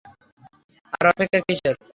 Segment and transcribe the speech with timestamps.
[0.93, 1.75] আর অপেক্ষা কীসের?